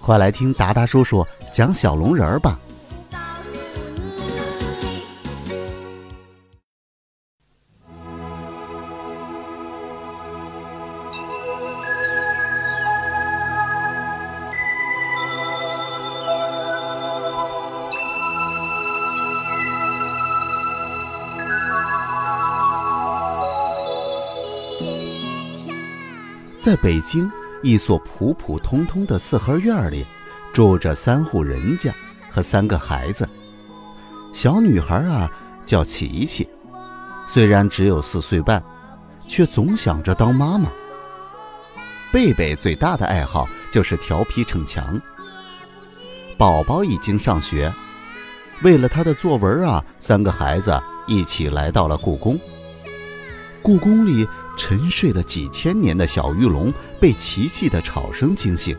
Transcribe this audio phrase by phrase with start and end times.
[0.00, 2.58] 快来听达达叔叔讲小龙人儿吧。
[26.68, 27.30] 在北京
[27.62, 30.04] 一所普普通通的四合院里，
[30.52, 31.92] 住着三户人家
[32.30, 33.28] 和三个孩子。
[34.32, 35.28] 小女孩啊
[35.66, 36.48] 叫琪琪，
[37.26, 38.62] 虽然只有四岁半，
[39.26, 40.68] 却总想着当妈妈。
[42.12, 45.00] 贝贝最大的爱好就是调皮逞强。
[46.36, 47.72] 宝宝已经上学，
[48.62, 52.38] 为了他的作文啊，三个孩子一起来到了故宫。
[53.60, 54.26] 故宫里。
[54.58, 56.70] 沉睡了几千年的小玉龙
[57.00, 58.76] 被奇迹的吵声惊醒，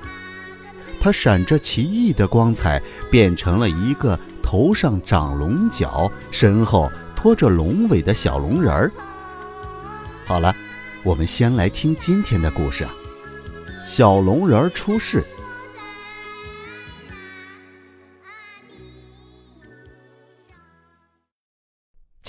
[1.00, 8.92] 它闪着奇异的光彩，变成了一个头上长龙角、身后拖着龙尾的小龙人儿。
[10.26, 10.54] 好了，
[11.04, 12.86] 我们先来听今天的故事：
[13.88, 15.26] 小龙人儿出世。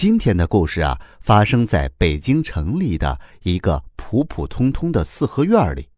[0.01, 5.91] 今天的故事啊，发生在北京城里的一个普普通通的四合院里。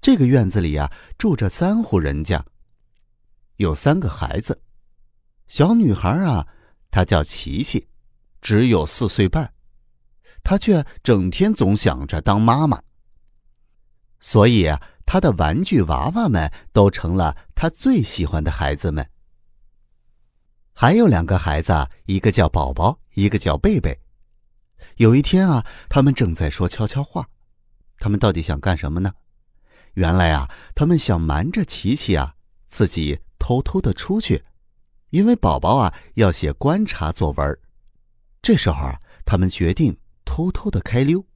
[0.00, 2.42] 这个院子里啊，住着三户人家，
[3.56, 4.62] 有三个孩子。
[5.48, 6.46] 小女孩啊，
[6.90, 7.86] 她叫琪琪，
[8.40, 9.52] 只有四岁半，
[10.42, 12.82] 她却整天总想着当妈妈。
[14.18, 19.06] 所以啊，她的玩具娃娃们都成了她最喜欢的孩子们。
[20.72, 24.00] 还有两个孩子，一个叫宝宝，一个叫贝贝。
[24.96, 27.28] 有一天啊，他们正在说悄悄话。
[27.98, 29.12] 他们到底想干什么呢？
[29.94, 32.34] 原来啊，他们想瞒着琪琪啊，
[32.66, 34.44] 自己偷偷的出去，
[35.10, 37.58] 因为宝宝啊要写观察作文。
[38.40, 41.26] 这时候啊，他们决定偷偷的开溜。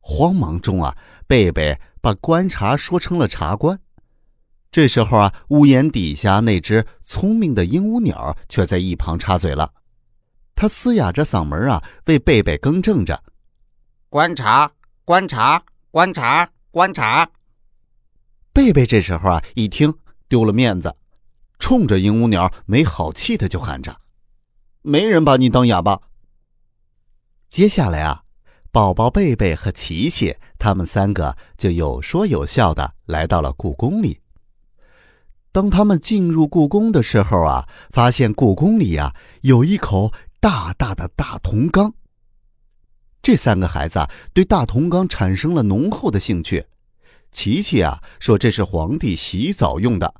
[0.00, 0.96] 慌忙中啊，
[1.26, 3.80] 贝贝把观察说成了察官。
[4.70, 9.72] 这时候啊，屋檐底下那只聪明的鹦鹉鸟却在一旁插嘴了。
[10.54, 13.22] 它嘶哑着嗓门啊，为贝贝更正着
[14.08, 14.70] ：“观察，
[15.04, 17.28] 观察，观察，观察。”
[18.52, 19.92] 贝贝这时候啊，一听
[20.28, 20.94] 丢了面子，
[21.58, 24.00] 冲着鹦鹉鸟没好气的就喊着
[24.82, 26.00] ：“没人把你当哑巴！”
[27.50, 28.22] 接下来啊，
[28.70, 34.20] 宝宝贝贝和琪琪他们三个就有说有笑的来到了故宫里。
[35.52, 40.12] 当他们进入故宫的时候啊，发现故宫里呀有一口
[40.44, 41.90] 大大的大铜缸。
[43.22, 46.66] 这三个孩子啊对大铜缸产生了浓厚的兴趣。
[47.32, 50.14] 琪琪啊说这是皇帝洗澡用的，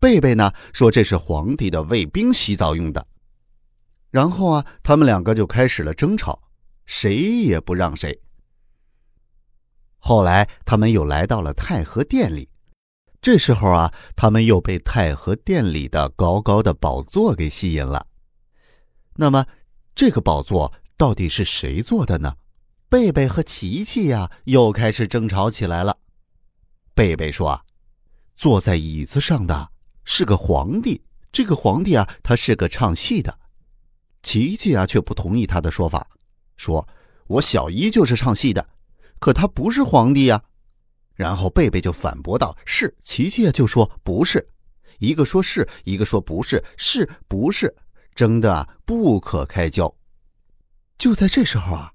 [0.00, 3.06] 贝贝呢说这是皇帝的卫兵洗澡用的。
[4.10, 6.42] 然后啊，他们两个就开始了争吵，
[6.84, 8.20] 谁也不让谁。
[9.98, 12.48] 后来他们又来到了太和殿里。
[13.22, 18.04] 这时候啊，他们又被太和殿里的高高的宝座给吸引了。
[19.16, 19.46] 那么，
[19.94, 22.36] 这个宝座到底是谁做的呢？
[22.88, 25.96] 贝贝和琪琪呀，又开始争吵起来了。
[26.94, 27.64] 贝贝说
[28.36, 29.70] ：“坐在椅子上的
[30.04, 31.02] 是个皇帝，
[31.32, 33.38] 这个皇帝啊，他是个唱戏的。”
[34.22, 36.06] 琪琪啊，却不同意他的说法，
[36.56, 36.86] 说
[37.26, 38.68] ：“我小姨就是唱戏的，
[39.18, 40.42] 可他不是皇帝呀。”
[41.14, 44.48] 然后贝贝就反驳道：“是。”琪琪啊就说：“不是。”
[44.98, 47.74] 一个说是，一个说不是，是不是？
[48.14, 49.94] 争得不可开交。
[50.96, 51.92] 就在这时候啊，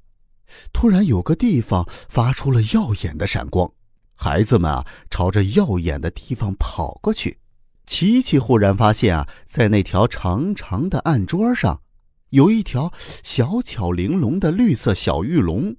[0.73, 3.71] 突然有个地方发出了耀眼的闪光，
[4.15, 7.39] 孩子们啊朝着耀眼的地方跑过去。
[7.85, 11.81] 琪琪忽然发现啊，在那条长长的案桌上，
[12.29, 12.93] 有一条
[13.23, 15.75] 小巧玲珑的绿色小玉龙，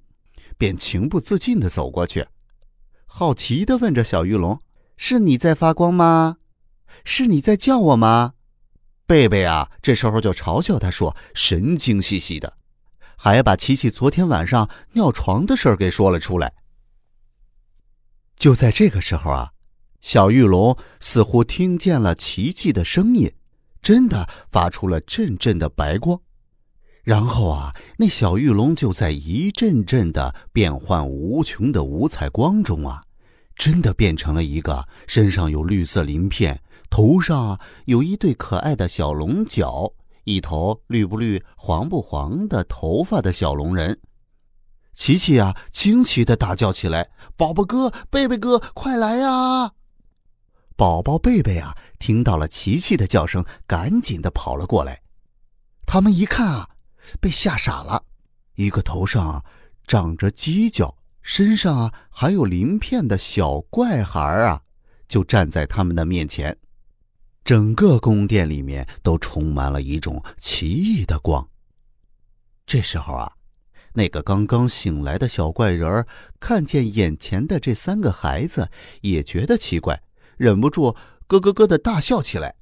[0.58, 2.26] 便情不自禁地走过去。
[3.06, 4.60] 好奇的问着小玉龙
[4.96, 6.38] ：“是你在发光吗？
[7.04, 8.34] 是你在叫我吗？”
[9.10, 12.56] 贝贝啊，这时候就嘲笑他说：“神经兮兮的，
[13.16, 16.52] 还把琪琪昨天晚上尿床的事儿给说了出来。”
[18.38, 19.50] 就在这个时候啊，
[20.00, 23.32] 小玉龙似乎听见了奇迹的声音，
[23.82, 26.20] 真的发出了阵阵的白光。
[27.02, 33.02] 然后啊，那小玉龙就在一阵阵的变幻无穷的五彩光中啊，
[33.56, 39.90] 真的变成了一个身上有绿色鳞片、头上有一对可爱的小龙角、
[40.24, 43.98] 一头绿不绿、黄不黄的头发的小龙人。
[44.92, 47.08] 琪琪啊，惊奇的大叫起来
[47.38, 49.72] ：“宝宝哥，贝贝哥，快来呀！”
[50.76, 55.00] 宝宝贝贝啊，听到了琪琪的叫声，赶紧的跑了过来。
[55.86, 56.68] 他们一看啊。
[57.18, 58.04] 被吓傻了，
[58.54, 59.42] 一个头上
[59.84, 64.60] 长着犄角、身上啊还有鳞片的小怪孩啊，
[65.08, 66.56] 就站在他们的面前。
[67.50, 71.48] 整个宫殿里面都充满了一种奇异的光。
[72.64, 73.32] 这时候啊，
[73.92, 76.06] 那个刚刚醒来的小怪人儿
[76.38, 78.70] 看见眼前的这三个孩子，
[79.00, 80.00] 也觉得奇怪，
[80.36, 80.94] 忍不住
[81.26, 82.54] 咯咯咯的大笑起来。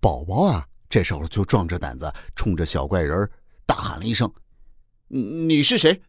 [0.00, 0.66] 宝宝啊！
[0.88, 3.30] 这时候就壮着胆子冲着小怪人
[3.66, 4.32] 大喊了一声
[5.08, 6.00] ：“你是谁？”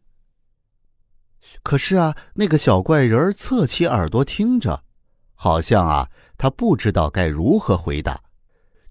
[1.61, 4.85] 可是啊，那个小怪人侧起耳朵听着，
[5.33, 8.19] 好像啊，他不知道该如何回答。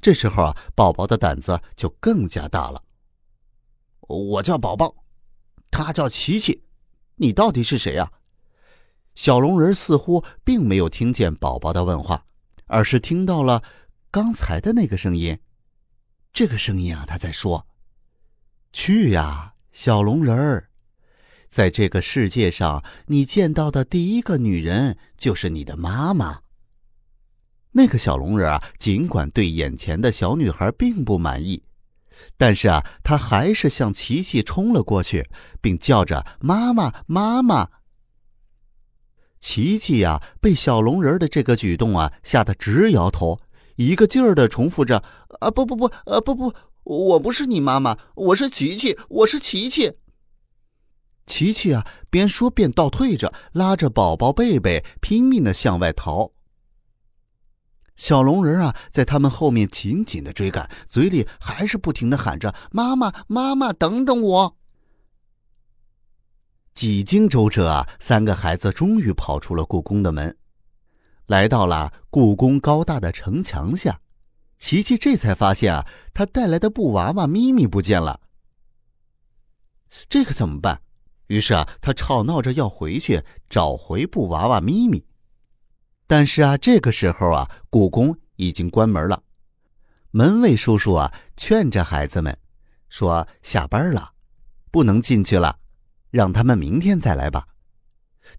[0.01, 2.85] 这时候啊，宝宝的胆子就更加大了。
[4.07, 4.95] 我叫宝宝，
[5.71, 6.63] 他叫琪琪，
[7.17, 8.13] 你到底是谁呀？
[9.17, 12.25] 小龙人似乎并没有听见宝宝的问话，
[12.67, 13.65] 而是听到了
[14.11, 15.37] 刚才的那个声音。
[16.33, 17.67] 这个声音啊，他在说
[18.73, 20.69] ：“去呀，小龙人儿，
[21.49, 26.43] 在这个世界上，你见到的第一个女人就是你的妈妈。”
[27.79, 31.63] 那个小龙人啊，尽管对眼前的小女孩并不满意，
[32.37, 35.25] 但是啊，他还是向琪琪冲了过去，
[35.61, 37.69] 并叫着“妈妈，妈妈”。
[39.39, 43.39] 琪琪呀，被小龙人的这个举动啊，吓得直摇头。
[43.77, 45.05] 一个劲儿的重复着
[45.39, 46.53] ：“啊，不不不，呃，不不，
[46.83, 49.93] 我不是你妈妈，我是琪琪，我是琪琪。”
[51.27, 56.33] 琪琪啊，边说边倒退着，拉着宝宝贝贝拼命的向外逃。
[57.99, 64.57] 小龙人啊，在他们后面紧紧的追赶，嘴里还是不停的喊着：“妈妈，妈妈，等等我！”
[66.73, 70.39] 几经周折啊，三个孩子终于跑出了故宫的门。
[71.27, 74.01] 来到了故宫高大的城墙下，
[74.57, 78.21] 琪琪这才发现啊，他带来的布娃娃咪咪不见了。
[80.09, 80.83] 这可怎么办？
[81.27, 85.05] 于是啊，他吵闹着要回去找回布娃娃咪咪。
[86.09, 89.23] 但是啊，这个时候啊，故宫已经关门了。
[90.11, 92.37] 门卫叔叔啊，劝着孩子们
[92.89, 94.13] 说：“下班了，
[94.71, 95.59] 不能进去了，
[96.11, 97.47] 让他们明天再来吧。”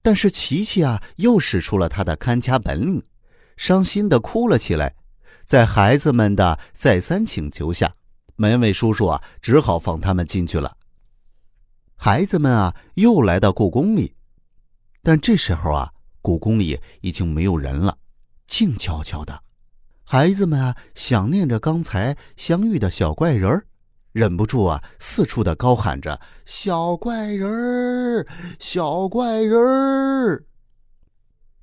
[0.02, 3.04] 但是琪琪啊，又使出了他的看家本领，
[3.56, 4.96] 伤心的哭了起来。
[5.46, 7.94] 在孩子们的再三请求下，
[8.36, 10.76] 门卫叔叔啊，只好放他们进去了。
[11.96, 14.16] 孩子们啊，又来到故宫里，
[15.04, 17.98] 但这时候啊，故宫里已经没有人了，
[18.48, 19.42] 静悄悄的。
[20.04, 23.66] 孩子们啊，想念着刚才相遇的小怪人儿。
[24.12, 28.26] 忍不住啊，四处的高喊着：“小怪人儿，
[28.58, 30.44] 小怪人儿。”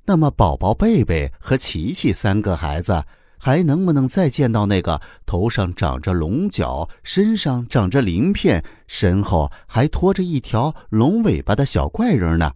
[0.07, 3.05] 那么，宝宝贝贝和琪琪三个孩子
[3.37, 12.53] 还能不能再见到那个头上长着龙角、身上长着鳞片、身后还拖着一条龙尾巴的小怪人呢？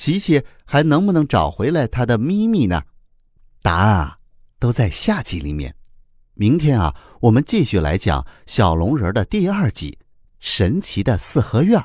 [0.00, 2.84] 琪琪还能不能找回来他的咪咪呢？
[3.60, 4.16] 答案啊，
[4.58, 5.74] 都在下集里面。
[6.32, 9.98] 明天啊，我们继续来讲小龙人的第二集
[10.38, 11.78] 《神奇的四合院》。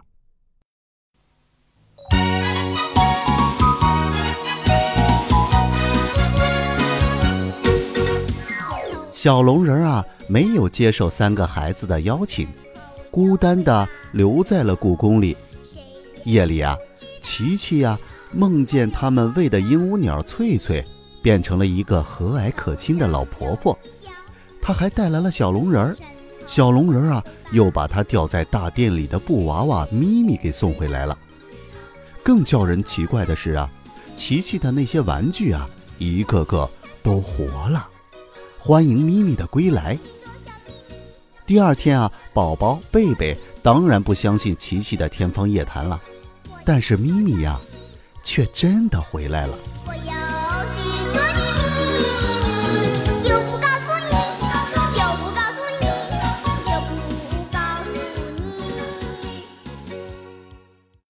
[9.14, 12.48] 小龙人啊，没有接受三个孩子的邀请，
[13.12, 15.36] 孤单的留在了故宫里。
[16.24, 16.78] 夜里啊，
[17.26, 17.98] 琪琪呀，
[18.32, 20.86] 梦见他们喂的鹦鹉鸟翠翠，
[21.24, 23.76] 变成了一个和蔼可亲的老婆婆。
[24.62, 25.98] 她还带来了小龙人儿，
[26.46, 31.18] 小龙人儿啊，又把他吊在大殿里的布娃娃咪咪给送回来了。
[32.22, 33.68] 更叫人奇怪的是啊，
[34.16, 35.68] 琪琪的那些玩具啊，
[35.98, 36.70] 一个个
[37.02, 37.88] 都活了，
[38.60, 39.98] 欢迎咪咪的归来。
[41.48, 46.00] 第二天啊，宝宝贝贝当然不相信琪琪的天方夜谭了，
[46.66, 47.60] 但是咪咪呀，
[48.24, 49.56] 却真的回来了。